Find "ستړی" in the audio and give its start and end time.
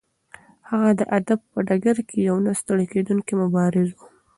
2.59-2.85